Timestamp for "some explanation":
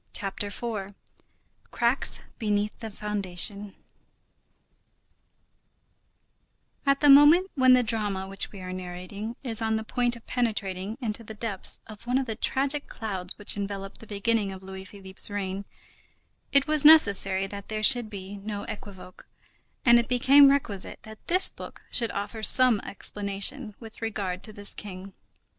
22.41-23.75